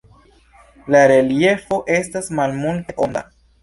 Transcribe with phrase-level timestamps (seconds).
[0.95, 3.29] La reliefo estas malmulte onda.